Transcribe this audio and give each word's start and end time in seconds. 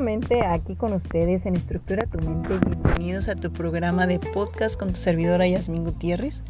nuevamente 0.00 0.40
aquí 0.46 0.76
con 0.76 0.94
ustedes 0.94 1.44
en 1.44 1.56
Estructura 1.56 2.06
Tu 2.06 2.26
Mente. 2.26 2.58
Bienvenidos 2.66 3.28
a 3.28 3.34
tu 3.34 3.52
programa 3.52 4.06
de 4.06 4.18
podcast 4.18 4.78
con 4.78 4.88
tu 4.88 4.96
servidora 4.96 5.46
Yasmin 5.46 5.84
Gutiérrez, 5.84 6.42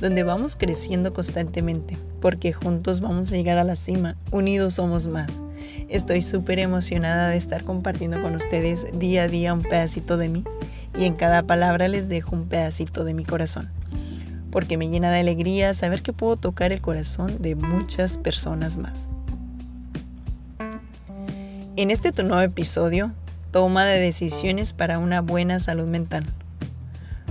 donde 0.00 0.24
vamos 0.24 0.56
creciendo 0.56 1.14
constantemente, 1.14 1.96
porque 2.20 2.52
juntos 2.52 3.00
vamos 3.00 3.30
a 3.30 3.36
llegar 3.36 3.58
a 3.58 3.64
la 3.64 3.76
cima, 3.76 4.16
unidos 4.32 4.74
somos 4.74 5.06
más. 5.06 5.30
Estoy 5.88 6.20
súper 6.22 6.58
emocionada 6.58 7.28
de 7.28 7.36
estar 7.36 7.62
compartiendo 7.62 8.20
con 8.20 8.34
ustedes 8.34 8.86
día 8.98 9.22
a 9.22 9.28
día 9.28 9.54
un 9.54 9.62
pedacito 9.62 10.16
de 10.16 10.28
mí 10.28 10.42
y 10.98 11.04
en 11.04 11.14
cada 11.14 11.44
palabra 11.44 11.86
les 11.86 12.08
dejo 12.08 12.34
un 12.34 12.48
pedacito 12.48 13.04
de 13.04 13.14
mi 13.14 13.24
corazón, 13.24 13.70
porque 14.50 14.76
me 14.76 14.88
llena 14.88 15.12
de 15.12 15.20
alegría 15.20 15.74
saber 15.74 16.02
que 16.02 16.12
puedo 16.12 16.36
tocar 16.36 16.72
el 16.72 16.80
corazón 16.80 17.40
de 17.40 17.54
muchas 17.54 18.18
personas 18.18 18.76
más. 18.78 19.08
En 21.78 21.90
este 21.90 22.10
tu 22.10 22.22
nuevo 22.22 22.40
episodio, 22.40 23.12
toma 23.50 23.84
de 23.84 24.00
decisiones 24.00 24.72
para 24.72 24.98
una 24.98 25.20
buena 25.20 25.60
salud 25.60 25.86
mental. 25.86 26.24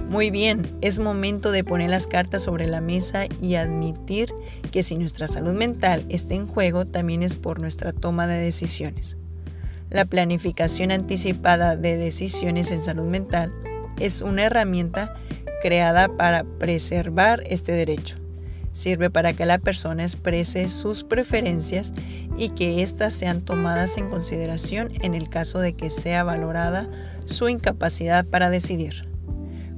Muy 0.08 0.30
bien, 0.30 0.78
es 0.82 1.00
momento 1.00 1.52
de 1.52 1.64
poner 1.64 1.90
las 1.90 2.06
cartas 2.06 2.44
sobre 2.44 2.68
la 2.68 2.80
mesa 2.80 3.26
y 3.42 3.56
admitir 3.56 4.32
que 4.72 4.84
si 4.84 4.98
nuestra 4.98 5.28
salud 5.28 5.54
mental 5.54 6.06
está 6.10 6.36
en 6.36 6.46
juego, 6.46 6.86
también 6.86 7.24
es 7.24 7.36
por 7.36 7.60
nuestra 7.60 7.92
toma 7.92 8.28
de 8.28 8.38
decisiones. 8.38 9.18
La 9.90 10.06
planificación 10.06 10.92
anticipada 10.92 11.76
de 11.76 11.98
decisiones 11.98 12.70
en 12.70 12.84
salud 12.84 13.06
mental 13.08 13.52
es 14.00 14.22
una 14.22 14.44
herramienta 14.44 15.16
creada 15.64 16.08
para 16.08 16.44
preservar 16.44 17.42
este 17.48 17.72
derecho. 17.72 18.25
Sirve 18.76 19.10
para 19.10 19.32
que 19.32 19.46
la 19.46 19.58
persona 19.58 20.04
exprese 20.04 20.68
sus 20.68 21.06
preferencias 21.06 21.94
y 22.36 22.50
que 22.50 22.84
éstas 22.84 23.14
sean 23.14 23.40
tomadas 23.40 23.98
en 23.98 24.10
consideración 24.10 24.92
en 25.02 25.16
el 25.16 25.30
caso 25.30 25.60
de 25.60 25.74
que 25.74 25.90
sea 25.90 26.26
valorada 26.26 26.90
su 27.26 27.48
incapacidad 27.48 28.26
para 28.26 28.50
decidir. 28.50 29.08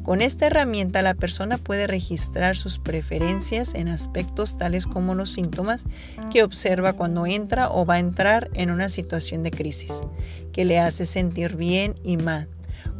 Con 0.01 0.23
esta 0.23 0.47
herramienta 0.47 1.03
la 1.03 1.13
persona 1.13 1.59
puede 1.59 1.85
registrar 1.85 2.57
sus 2.57 2.79
preferencias 2.79 3.75
en 3.75 3.87
aspectos 3.87 4.57
tales 4.57 4.87
como 4.87 5.13
los 5.13 5.31
síntomas 5.31 5.85
que 6.31 6.41
observa 6.41 6.93
cuando 6.93 7.27
entra 7.27 7.69
o 7.69 7.85
va 7.85 7.95
a 7.95 7.99
entrar 7.99 8.49
en 8.55 8.71
una 8.71 8.89
situación 8.89 9.43
de 9.43 9.51
crisis, 9.51 10.01
que 10.51 10.65
le 10.65 10.79
hace 10.79 11.05
sentir 11.05 11.55
bien 11.55 11.93
y 12.03 12.17
mal 12.17 12.47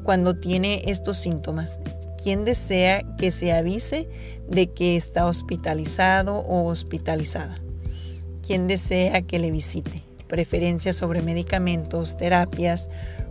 cuando 0.04 0.36
tiene 0.36 0.84
estos 0.86 1.18
síntomas, 1.18 1.80
quien 2.22 2.46
desea 2.46 3.04
que 3.18 3.32
se 3.32 3.52
avise 3.52 4.08
de 4.48 4.68
que 4.68 4.96
está 4.96 5.26
hospitalizado 5.26 6.38
o 6.40 6.66
hospitalizada. 6.66 7.58
Quien 8.46 8.68
desea 8.68 9.22
que 9.22 9.40
le 9.40 9.52
visite. 9.52 10.04
Preferencias 10.28 10.96
sobre 10.96 11.22
medicamentos, 11.22 12.18
terapias, 12.18 12.88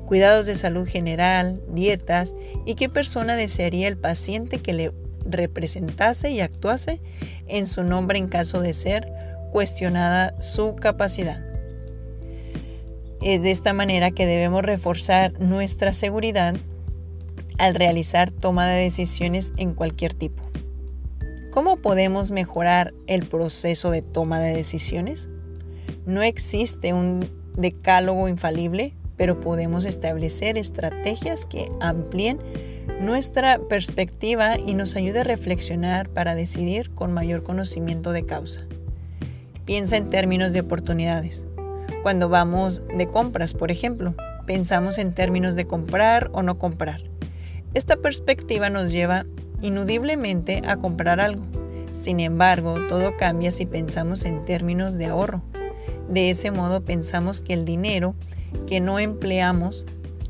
cuidados 0.06 0.46
de 0.46 0.54
salud 0.54 0.86
general, 0.86 1.60
dietas 1.68 2.34
y 2.64 2.74
qué 2.74 2.88
persona 2.88 3.36
desearía 3.36 3.88
el 3.88 3.98
paciente 3.98 4.58
que 4.58 4.72
le 4.72 4.92
representase 5.28 6.30
y 6.30 6.40
actuase 6.40 7.00
en 7.48 7.66
su 7.66 7.82
nombre 7.82 8.18
en 8.18 8.28
caso 8.28 8.60
de 8.60 8.72
ser 8.72 9.08
cuestionada 9.52 10.40
su 10.40 10.76
capacidad. 10.76 11.44
Es 13.20 13.42
de 13.42 13.50
esta 13.50 13.72
manera 13.72 14.10
que 14.10 14.26
debemos 14.26 14.62
reforzar 14.62 15.38
nuestra 15.40 15.92
seguridad 15.92 16.54
al 17.58 17.74
realizar 17.74 18.30
toma 18.30 18.66
de 18.66 18.82
decisiones 18.82 19.52
en 19.56 19.74
cualquier 19.74 20.14
tipo. 20.14 20.42
¿Cómo 21.50 21.76
podemos 21.76 22.30
mejorar 22.30 22.92
el 23.06 23.26
proceso 23.26 23.90
de 23.90 24.02
toma 24.02 24.40
de 24.40 24.54
decisiones? 24.54 25.28
No 26.04 26.22
existe 26.22 26.92
un 26.92 27.30
decálogo 27.56 28.28
infalible, 28.28 28.94
pero 29.16 29.40
podemos 29.40 29.84
establecer 29.86 30.58
estrategias 30.58 31.46
que 31.46 31.70
amplíen 31.80 32.38
nuestra 33.00 33.58
perspectiva 33.58 34.58
y 34.58 34.74
nos 34.74 34.96
ayude 34.96 35.20
a 35.20 35.24
reflexionar 35.24 36.08
para 36.08 36.34
decidir 36.34 36.90
con 36.90 37.12
mayor 37.12 37.42
conocimiento 37.42 38.12
de 38.12 38.26
causa. 38.26 38.60
Piensa 39.64 39.96
en 39.96 40.10
términos 40.10 40.52
de 40.52 40.60
oportunidades. 40.60 41.42
Cuando 42.02 42.28
vamos 42.28 42.82
de 42.96 43.08
compras, 43.08 43.52
por 43.54 43.70
ejemplo, 43.70 44.14
pensamos 44.46 44.98
en 44.98 45.12
términos 45.12 45.56
de 45.56 45.66
comprar 45.66 46.30
o 46.32 46.42
no 46.42 46.56
comprar. 46.56 47.15
Esta 47.76 47.96
perspectiva 47.96 48.70
nos 48.70 48.90
lleva 48.90 49.26
inudiblemente 49.60 50.62
a 50.66 50.78
comprar 50.78 51.20
algo. 51.20 51.44
Sin 51.92 52.20
embargo, 52.20 52.78
todo 52.88 53.18
cambia 53.18 53.52
si 53.52 53.66
pensamos 53.66 54.24
en 54.24 54.46
términos 54.46 54.94
de 54.94 55.04
ahorro. 55.04 55.42
De 56.08 56.30
ese 56.30 56.50
modo 56.50 56.80
pensamos 56.80 57.42
que 57.42 57.52
el 57.52 57.66
dinero 57.66 58.14
que 58.66 58.80
no 58.80 58.98
empleamos 58.98 59.84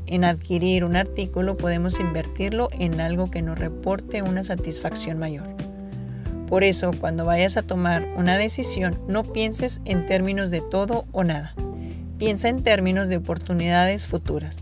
en 0.07 0.25
adquirir 0.25 0.83
un 0.83 0.97
artículo 0.97 1.55
podemos 1.55 2.01
invertirlo 2.01 2.67
en 2.73 2.99
algo 2.99 3.31
que 3.31 3.41
nos 3.41 3.57
reporte 3.57 4.21
una 4.23 4.43
satisfacción 4.43 5.17
mayor. 5.17 5.47
Por 6.49 6.65
eso, 6.65 6.91
cuando 6.99 7.23
vayas 7.23 7.55
a 7.55 7.61
tomar 7.63 8.09
una 8.17 8.37
decisión, 8.37 8.99
no 9.07 9.23
pienses 9.23 9.79
en 9.85 10.05
términos 10.05 10.51
de 10.51 10.59
todo 10.59 11.05
o 11.13 11.23
nada. 11.23 11.55
Piensa 12.17 12.49
en 12.49 12.61
términos 12.61 13.07
de 13.07 13.15
oportunidades 13.15 14.05
futuras. 14.05 14.57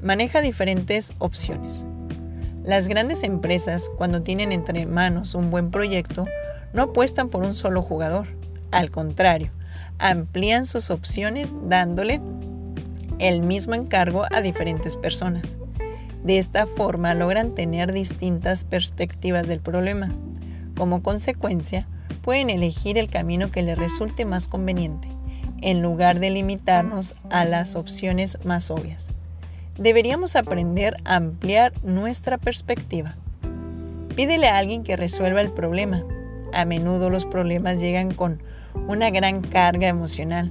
Maneja 0.00 0.40
diferentes 0.40 1.12
opciones. 1.18 1.84
Las 2.64 2.88
grandes 2.88 3.22
empresas, 3.22 3.90
cuando 3.96 4.22
tienen 4.22 4.52
entre 4.52 4.84
manos 4.84 5.34
un 5.34 5.50
buen 5.50 5.70
proyecto, 5.70 6.26
no 6.72 6.82
apuestan 6.82 7.28
por 7.28 7.44
un 7.44 7.54
solo 7.54 7.82
jugador. 7.82 8.26
Al 8.70 8.90
contrario, 8.90 9.50
amplían 9.98 10.66
sus 10.66 10.90
opciones 10.90 11.54
dándole 11.62 12.20
el 13.18 13.40
mismo 13.40 13.74
encargo 13.74 14.26
a 14.30 14.40
diferentes 14.40 14.96
personas. 14.96 15.56
De 16.24 16.38
esta 16.38 16.66
forma 16.66 17.14
logran 17.14 17.54
tener 17.54 17.92
distintas 17.92 18.64
perspectivas 18.64 19.46
del 19.46 19.60
problema. 19.60 20.08
Como 20.76 21.02
consecuencia, 21.02 21.86
pueden 22.22 22.50
elegir 22.50 22.98
el 22.98 23.08
camino 23.08 23.50
que 23.50 23.62
les 23.62 23.78
resulte 23.78 24.24
más 24.24 24.48
conveniente, 24.48 25.08
en 25.62 25.80
lugar 25.80 26.18
de 26.18 26.30
limitarnos 26.30 27.14
a 27.30 27.44
las 27.44 27.76
opciones 27.76 28.38
más 28.44 28.70
obvias 28.70 29.08
deberíamos 29.78 30.36
aprender 30.36 30.96
a 31.04 31.16
ampliar 31.16 31.72
nuestra 31.82 32.36
perspectiva. 32.36 33.14
Pídele 34.14 34.48
a 34.48 34.58
alguien 34.58 34.82
que 34.82 34.96
resuelva 34.96 35.40
el 35.40 35.52
problema. 35.52 36.04
A 36.52 36.64
menudo 36.64 37.08
los 37.08 37.24
problemas 37.24 37.78
llegan 37.78 38.12
con 38.12 38.42
una 38.88 39.10
gran 39.10 39.40
carga 39.40 39.86
emocional. 39.86 40.50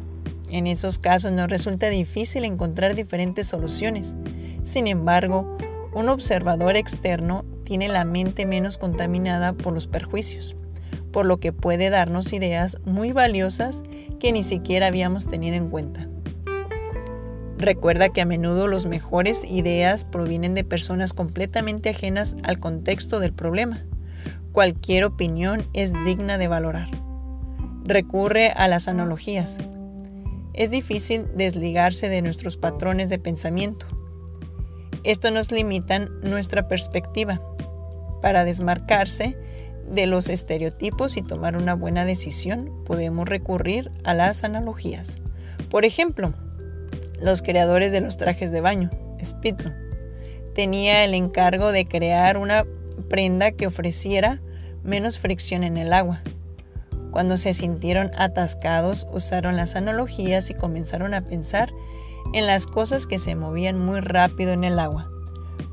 En 0.49 0.66
esos 0.66 0.97
casos 0.97 1.33
nos 1.33 1.49
resulta 1.49 1.89
difícil 1.89 2.45
encontrar 2.45 2.95
diferentes 2.95 3.47
soluciones. 3.47 4.16
Sin 4.63 4.87
embargo, 4.87 5.57
un 5.93 6.07
observador 6.07 6.77
externo 6.77 7.43
tiene 7.66 7.89
la 7.89 8.05
mente 8.05 8.45
menos 8.45 8.77
contaminada 8.77 9.51
por 9.51 9.73
los 9.73 9.87
perjuicios, 9.87 10.55
por 11.11 11.25
lo 11.25 11.37
que 11.37 11.51
puede 11.51 11.89
darnos 11.89 12.31
ideas 12.31 12.77
muy 12.85 13.11
valiosas 13.11 13.83
que 14.21 14.31
ni 14.31 14.43
siquiera 14.43 14.87
habíamos 14.87 15.27
tenido 15.27 15.57
en 15.57 15.69
cuenta. 15.69 16.07
Recuerda 17.57 18.09
que 18.09 18.22
a 18.22 18.25
menudo 18.25 18.68
las 18.68 18.85
mejores 18.85 19.44
ideas 19.44 20.06
provienen 20.06 20.53
de 20.53 20.63
personas 20.63 21.13
completamente 21.13 21.90
ajenas 21.90 22.35
al 22.44 22.59
contexto 22.59 23.19
del 23.19 23.34
problema. 23.34 23.84
Cualquier 24.51 25.06
opinión 25.06 25.67
es 25.73 25.91
digna 26.06 26.38
de 26.38 26.47
valorar. 26.47 26.90
Recurre 27.84 28.51
a 28.51 28.67
las 28.67 28.88
analogías. 28.88 29.57
Es 30.53 30.69
difícil 30.69 31.25
desligarse 31.35 32.09
de 32.09 32.22
nuestros 32.22 32.57
patrones 32.57 33.09
de 33.09 33.17
pensamiento. 33.17 33.88
Esto 35.03 35.31
nos 35.31 35.51
limita 35.51 36.00
nuestra 36.00 36.67
perspectiva. 36.67 37.41
Para 38.22 38.43
desmarcarse 38.43 39.35
de 39.90 40.05
los 40.05 40.29
estereotipos 40.29 41.17
y 41.17 41.23
tomar 41.23 41.58
una 41.58 41.73
buena 41.73 42.05
decisión, 42.05 42.84
podemos 42.85 43.28
recurrir 43.28 43.91
a 44.03 44.14
las 44.14 44.43
analogías. 44.43 45.17
Por 45.70 45.85
ejemplo, 45.85 46.34
los 47.19 47.41
creadores 47.41 47.91
de 47.91 48.02
los 48.02 48.17
trajes 48.17 48.52
de 48.52 48.61
baño, 48.61 48.90
Spitro, 49.23 49.72
tenía 50.53 51.03
el 51.03 51.14
encargo 51.14 51.72
de 51.72 51.87
crear 51.87 52.37
una 52.37 52.66
prenda 53.09 53.52
que 53.52 53.67
ofreciera 53.67 54.41
menos 54.84 55.17
fricción 55.17 55.64
en 55.64 55.78
el 55.78 55.93
agua. 55.93 56.22
Cuando 57.11 57.37
se 57.37 57.53
sintieron 57.53 58.11
atascados, 58.17 59.08
usaron 59.11 59.55
las 59.55 59.75
analogías 59.75 60.49
y 60.49 60.53
comenzaron 60.53 61.14
a 61.14 61.22
pensar 61.22 61.72
en 62.34 62.46
las 62.46 62.66
cosas 62.66 63.08
que 63.08 63.17
se 63.17 63.35
movían 63.35 63.84
muy 63.84 63.99
rápido 63.99 64.52
en 64.52 64.64
el 64.64 64.78
agua, 64.78 65.09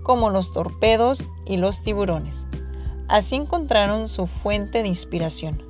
como 0.02 0.31
los 0.31 0.52
torpedos 0.52 1.25
y 1.44 1.56
los 1.56 1.82
tiburones. 1.82 2.46
Así 3.08 3.37
encontraron 3.37 4.08
su 4.08 4.26
fuente 4.26 4.82
de 4.82 4.88
inspiración. 4.88 5.62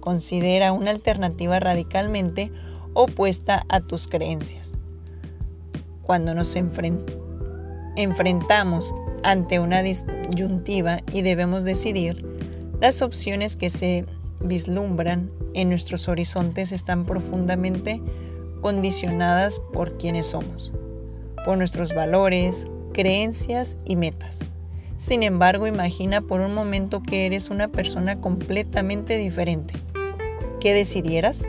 Considera 0.00 0.72
una 0.72 0.90
alternativa 0.90 1.60
radicalmente 1.60 2.50
opuesta 2.92 3.64
a 3.68 3.80
tus 3.80 4.08
creencias 4.08 4.72
cuando 6.02 6.34
nos 6.34 6.54
enfrentamos 7.96 8.94
ante 9.22 9.60
una 9.60 9.82
disyuntiva 9.82 11.00
y 11.12 11.22
debemos 11.22 11.64
decidir, 11.64 12.24
las 12.80 13.02
opciones 13.02 13.56
que 13.56 13.70
se 13.70 14.04
vislumbran 14.40 15.30
en 15.54 15.68
nuestros 15.68 16.08
horizontes 16.08 16.72
están 16.72 17.04
profundamente 17.04 18.00
condicionadas 18.60 19.60
por 19.72 19.98
quienes 19.98 20.28
somos. 20.28 20.72
por 21.44 21.58
nuestros 21.58 21.92
valores, 21.92 22.66
creencias 22.92 23.76
y 23.84 23.96
metas. 23.96 24.38
Sin 24.96 25.24
embargo, 25.24 25.66
imagina 25.66 26.20
por 26.20 26.40
un 26.40 26.54
momento 26.54 27.02
que 27.02 27.26
eres 27.26 27.50
una 27.50 27.66
persona 27.66 28.20
completamente 28.20 29.16
diferente. 29.16 29.74
¿Qué 30.60 30.72
decidieras? 30.72 31.42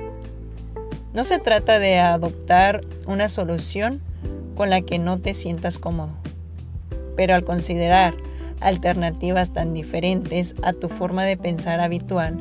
No 1.13 1.23
se 1.23 1.38
trata 1.38 1.77
de 1.77 1.99
adoptar 1.99 2.81
una 3.06 3.29
solución 3.29 4.01
con 4.55 4.69
la 4.69 4.81
que 4.81 4.99
no 4.99 5.19
te 5.19 5.33
sientas 5.33 5.79
cómodo, 5.79 6.13
pero 7.15 7.35
al 7.35 7.43
considerar 7.43 8.15
alternativas 8.59 9.51
tan 9.51 9.73
diferentes 9.73 10.55
a 10.63 10.73
tu 10.73 10.89
forma 10.89 11.23
de 11.23 11.37
pensar 11.37 11.79
habitual, 11.79 12.37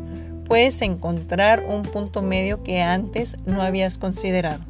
puedes 0.47 0.83
encontrar 0.83 1.65
un 1.67 1.83
punto 1.83 2.23
medio 2.23 2.63
que 2.63 2.83
antes 2.83 3.37
no 3.47 3.63
habías 3.63 3.99
considerado. 3.99 4.63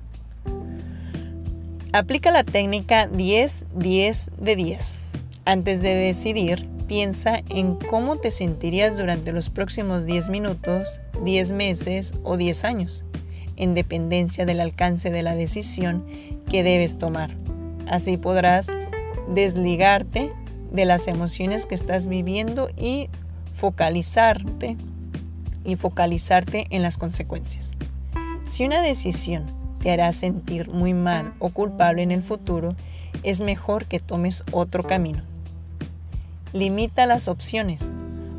Aplica 1.93 2.31
la 2.31 2.45
técnica 2.45 3.11
10-10 3.11 4.31
de 4.39 4.57
10. 4.57 4.95
Antes 5.45 5.83
de 5.83 5.95
decidir, 5.95 6.67
piensa 6.87 7.43
en 7.49 7.75
cómo 7.75 8.17
te 8.17 8.31
sentirías 8.31 8.97
durante 8.97 9.33
los 9.33 9.51
próximos 9.51 10.07
10 10.07 10.31
minutos, 10.31 11.01
10 11.25 11.53
meses 11.53 12.15
o 12.23 12.37
10 12.37 12.65
años, 12.65 13.05
en 13.57 13.75
dependencia 13.75 14.47
del 14.47 14.61
alcance 14.61 15.11
de 15.11 15.23
la 15.23 15.35
decisión 15.35 16.05
que 16.53 16.63
debes 16.63 16.99
tomar. 16.99 17.31
Así 17.89 18.19
podrás 18.19 18.69
desligarte 19.27 20.31
de 20.71 20.85
las 20.85 21.09
emociones 21.09 21.65
que 21.65 21.75
estás 21.75 22.07
viviendo 22.07 22.69
y 22.77 23.09
focalizarte 23.57 24.77
y 25.65 25.77
focalizarte 25.77 26.67
en 26.69 26.83
las 26.83 26.99
consecuencias. 26.99 27.73
Si 28.45 28.67
una 28.67 28.83
decisión 28.83 29.47
te 29.81 29.93
hará 29.93 30.13
sentir 30.13 30.69
muy 30.69 30.93
mal 30.93 31.33
o 31.39 31.49
culpable 31.49 32.03
en 32.03 32.13
el 32.13 32.23
futuro, 32.23 32.75
es 33.23 33.41
mejor 33.41 33.87
que 33.87 33.99
tomes 33.99 34.45
otro 34.53 34.85
camino. 34.85 35.23
Limita 36.53 37.07
las 37.07 37.29
opciones. 37.29 37.91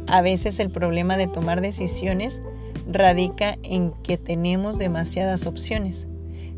A 0.05 0.21
veces 0.21 0.59
el 0.59 0.69
problema 0.69 1.17
de 1.17 1.27
tomar 1.27 1.61
decisiones 1.61 2.41
radica 2.87 3.57
en 3.63 3.91
que 4.03 4.19
tenemos 4.19 4.77
demasiadas 4.77 5.47
opciones. 5.47 6.05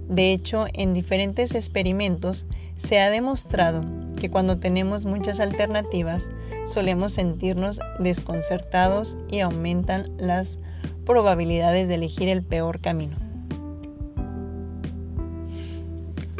De 0.09 0.31
hecho, 0.31 0.65
en 0.73 0.93
diferentes 0.93 1.55
experimentos 1.55 2.45
se 2.77 2.99
ha 2.99 3.09
demostrado 3.09 3.83
que 4.19 4.29
cuando 4.29 4.57
tenemos 4.57 5.05
muchas 5.05 5.39
alternativas 5.39 6.29
solemos 6.65 7.13
sentirnos 7.13 7.79
desconcertados 7.99 9.17
y 9.27 9.39
aumentan 9.39 10.11
las 10.17 10.59
probabilidades 11.05 11.87
de 11.87 11.95
elegir 11.95 12.29
el 12.29 12.43
peor 12.43 12.79
camino. 12.79 13.17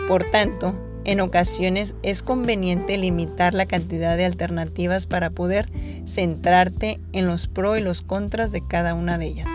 Por 0.08 0.30
tanto, 0.30 0.78
en 1.04 1.20
ocasiones 1.20 1.96
es 2.04 2.24
conveniente 2.24 2.98
limitar 2.98 3.54
la 3.54 3.66
cantidad 3.66 4.18
de 4.18 4.26
alternativas 4.26 5.06
para 5.06 5.30
poder 5.30 5.70
centrarte 6.06 7.00
en 7.12 7.28
los 7.28 7.48
pros 7.48 7.78
y 7.78 7.82
los 7.82 8.02
contras 8.02 8.52
de 8.52 8.66
cada 8.68 8.94
una 8.94 9.18
de 9.18 9.28
ellas. 9.28 9.50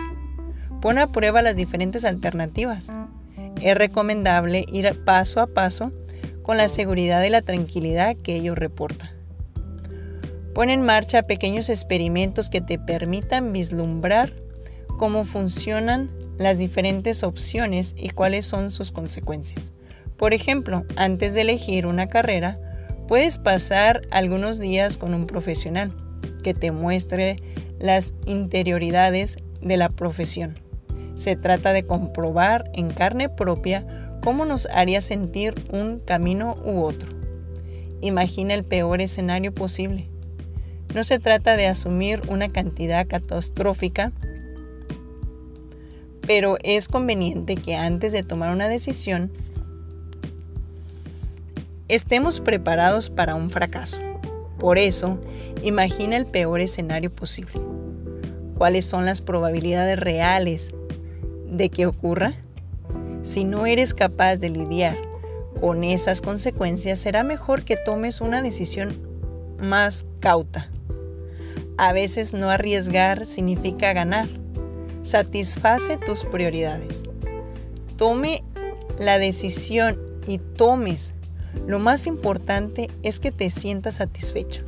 Pon 0.81 0.97
a 0.97 1.11
prueba 1.11 1.41
las 1.41 1.55
diferentes 1.55 2.05
alternativas. 2.05 2.89
Es 3.61 3.75
recomendable 3.77 4.65
ir 4.71 5.03
paso 5.05 5.39
a 5.39 5.47
paso 5.47 5.91
con 6.41 6.57
la 6.57 6.69
seguridad 6.69 7.23
y 7.23 7.29
la 7.29 7.41
tranquilidad 7.41 8.15
que 8.17 8.35
ello 8.35 8.55
reporta. 8.55 9.13
Pon 10.53 10.69
en 10.69 10.81
marcha 10.81 11.23
pequeños 11.23 11.69
experimentos 11.69 12.49
que 12.49 12.59
te 12.59 12.77
permitan 12.77 13.53
vislumbrar 13.53 14.33
cómo 14.97 15.23
funcionan 15.23 16.09
las 16.37 16.57
diferentes 16.57 17.23
opciones 17.23 17.93
y 17.95 18.09
cuáles 18.09 18.45
son 18.45 18.71
sus 18.71 18.91
consecuencias. 18.91 19.71
Por 20.17 20.33
ejemplo, 20.33 20.83
antes 20.97 21.33
de 21.33 21.41
elegir 21.41 21.85
una 21.85 22.07
carrera, 22.07 22.59
puedes 23.07 23.37
pasar 23.37 24.01
algunos 24.11 24.59
días 24.59 24.97
con 24.97 25.13
un 25.13 25.27
profesional 25.27 25.93
que 26.43 26.53
te 26.53 26.71
muestre 26.71 27.37
las 27.79 28.13
interioridades 28.25 29.37
de 29.61 29.77
la 29.77 29.89
profesión. 29.89 30.59
Se 31.15 31.35
trata 31.35 31.73
de 31.73 31.83
comprobar 31.83 32.69
en 32.73 32.89
carne 32.89 33.29
propia 33.29 33.85
cómo 34.23 34.45
nos 34.45 34.67
haría 34.67 35.01
sentir 35.01 35.55
un 35.71 35.99
camino 35.99 36.57
u 36.63 36.83
otro. 36.83 37.09
Imagina 38.01 38.53
el 38.53 38.63
peor 38.63 39.01
escenario 39.01 39.53
posible. 39.53 40.07
No 40.93 41.03
se 41.03 41.19
trata 41.19 41.55
de 41.55 41.67
asumir 41.67 42.21
una 42.27 42.49
cantidad 42.49 43.07
catastrófica, 43.07 44.11
pero 46.27 46.57
es 46.63 46.87
conveniente 46.87 47.55
que 47.55 47.75
antes 47.75 48.11
de 48.11 48.23
tomar 48.23 48.51
una 48.51 48.67
decisión 48.67 49.31
estemos 51.87 52.39
preparados 52.39 53.09
para 53.09 53.35
un 53.35 53.49
fracaso. 53.49 53.97
Por 54.59 54.77
eso, 54.77 55.19
imagina 55.63 56.17
el 56.17 56.25
peor 56.25 56.61
escenario 56.61 57.09
posible. 57.09 57.53
¿Cuáles 58.57 58.85
son 58.85 59.05
las 59.05 59.21
probabilidades 59.21 59.99
reales 59.99 60.71
de 61.51 61.69
que 61.69 61.85
ocurra? 61.85 62.33
Si 63.21 63.43
no 63.43 63.67
eres 63.67 63.93
capaz 63.93 64.37
de 64.37 64.49
lidiar 64.49 64.97
con 65.59 65.83
esas 65.83 66.21
consecuencias, 66.21 66.97
será 66.97 67.23
mejor 67.23 67.63
que 67.63 67.77
tomes 67.77 68.21
una 68.21 68.41
decisión 68.41 68.95
más 69.59 70.03
cauta. 70.19 70.71
A 71.77 71.93
veces 71.93 72.33
no 72.33 72.49
arriesgar 72.49 73.27
significa 73.27 73.93
ganar. 73.93 74.27
Satisface 75.03 75.97
tus 75.97 76.25
prioridades. 76.25 77.03
Tome 77.97 78.43
la 78.97 79.19
decisión 79.19 79.99
y 80.25 80.39
tomes 80.39 81.13
lo 81.67 81.79
más 81.79 82.07
importante 82.07 82.89
es 83.03 83.19
que 83.19 83.31
te 83.31 83.49
sientas 83.49 83.95
satisfecho. 83.95 84.63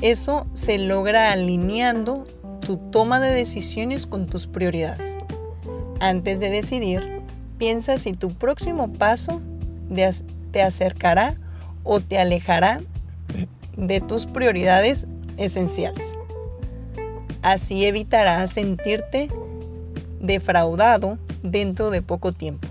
Eso 0.00 0.46
se 0.54 0.78
logra 0.78 1.32
alineando 1.32 2.24
tu 2.64 2.78
toma 2.78 3.20
de 3.20 3.30
decisiones 3.30 4.06
con 4.06 4.26
tus 4.26 4.46
prioridades. 4.46 5.16
Antes 6.00 6.40
de 6.40 6.50
decidir, 6.50 7.20
piensa 7.58 7.98
si 7.98 8.12
tu 8.14 8.30
próximo 8.34 8.92
paso 8.92 9.40
te 10.50 10.62
acercará 10.62 11.34
o 11.82 12.00
te 12.00 12.18
alejará 12.18 12.80
de 13.76 14.00
tus 14.00 14.26
prioridades 14.26 15.06
esenciales. 15.36 16.06
Así 17.42 17.84
evitarás 17.84 18.52
sentirte 18.52 19.28
defraudado 20.20 21.18
dentro 21.42 21.90
de 21.90 22.00
poco 22.00 22.32
tiempo. 22.32 22.66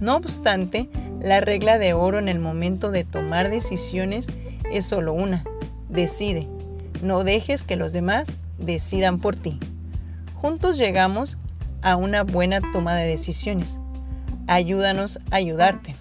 No 0.00 0.16
obstante, 0.16 0.88
la 1.20 1.40
regla 1.40 1.78
de 1.78 1.92
oro 1.92 2.18
en 2.18 2.28
el 2.28 2.38
momento 2.38 2.90
de 2.90 3.04
tomar 3.04 3.50
decisiones 3.50 4.26
es 4.70 4.86
solo 4.86 5.12
una. 5.12 5.44
Decide. 5.88 6.48
No 7.02 7.24
dejes 7.24 7.64
que 7.64 7.76
los 7.76 7.92
demás 7.92 8.28
decidan 8.58 9.20
por 9.20 9.36
ti. 9.36 9.58
Juntos 10.34 10.78
llegamos 10.78 11.38
a 11.82 11.96
una 11.96 12.22
buena 12.22 12.60
toma 12.72 12.94
de 12.94 13.06
decisiones. 13.06 13.78
Ayúdanos 14.46 15.18
a 15.30 15.36
ayudarte. 15.36 15.96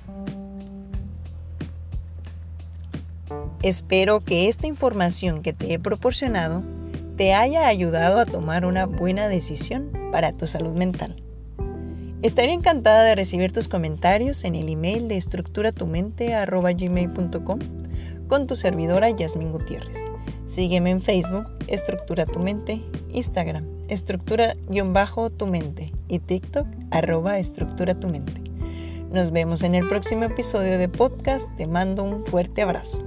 Espero 3.61 4.19
que 4.19 4.47
esta 4.47 4.67
información 4.67 5.41
que 5.41 5.53
te 5.53 5.73
he 5.73 5.79
proporcionado 5.79 6.63
te 7.17 7.33
haya 7.33 7.67
ayudado 7.67 8.19
a 8.19 8.25
tomar 8.25 8.65
una 8.65 8.85
buena 8.85 9.27
decisión 9.27 9.89
para 10.11 10.33
tu 10.33 10.45
salud 10.45 10.75
mental. 10.75 11.15
Estaría 12.21 12.53
encantada 12.53 13.03
de 13.03 13.15
recibir 13.15 13.51
tus 13.51 13.67
comentarios 13.67 14.43
en 14.43 14.53
el 14.55 14.69
email 14.69 15.07
de 15.07 15.17
estructuratumente.gmail.com 15.17 17.59
con 18.27 18.47
tu 18.47 18.55
servidora 18.55 19.11
Yasmin 19.11 19.51
Gutiérrez. 19.51 20.04
Sígueme 20.55 20.89
en 20.89 21.01
Facebook, 21.01 21.47
Estructura 21.67 22.25
Tu 22.25 22.39
Mente, 22.39 22.81
Instagram, 23.11 23.65
Estructura-Tu 23.89 25.47
Mente 25.47 25.91
y 26.07 26.19
TikTok, 26.19 26.65
arroba 26.91 27.39
Estructura 27.39 27.99
Tu 27.99 28.07
Mente. 28.07 28.41
Nos 29.11 29.31
vemos 29.31 29.63
en 29.63 29.75
el 29.75 29.85
próximo 29.85 30.23
episodio 30.23 30.77
de 30.77 30.87
podcast. 30.87 31.53
Te 31.57 31.67
mando 31.67 32.03
un 32.03 32.25
fuerte 32.25 32.61
abrazo. 32.61 33.04